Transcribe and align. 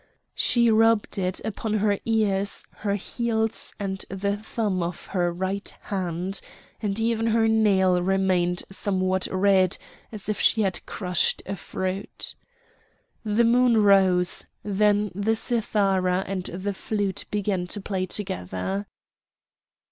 She 0.33 0.71
rubbed 0.71 1.19
it 1.19 1.39
upon 1.45 1.75
her 1.75 1.99
ears, 2.05 2.65
her 2.77 2.95
heels, 2.95 3.75
and 3.79 4.03
the 4.09 4.35
thumb 4.35 4.81
of 4.81 5.05
her 5.05 5.31
right 5.31 5.69
hand, 5.79 6.41
and 6.81 6.97
even 6.99 7.27
her 7.27 7.47
nail 7.47 8.01
remained 8.01 8.63
somewhat 8.71 9.27
red, 9.27 9.77
as 10.11 10.27
if 10.27 10.39
she 10.39 10.63
had 10.63 10.83
crushed 10.87 11.43
a 11.45 11.55
fruit. 11.55 12.33
The 13.23 13.43
moon 13.45 13.77
rose; 13.83 14.47
then 14.63 15.11
the 15.13 15.35
cithara 15.35 16.23
and 16.25 16.45
the 16.45 16.73
flute 16.73 17.25
began 17.29 17.67
to 17.67 17.79
play 17.79 18.07
together. 18.07 18.87